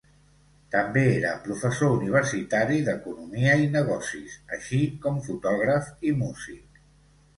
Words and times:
També 0.75 1.01
era 1.17 1.33
professor 1.47 1.91
universitari 1.97 2.79
d'economia 2.87 3.53
i 3.67 3.69
negocis 3.77 4.39
així 4.57 4.81
com 5.05 5.21
fotògraf 5.29 5.93
i 6.11 6.15
músic. 6.25 6.85